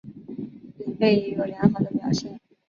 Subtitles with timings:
[0.97, 2.39] 贝里也有良好的表现。